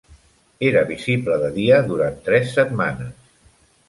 [0.69, 3.13] Era visible de dia durant tres setmanes.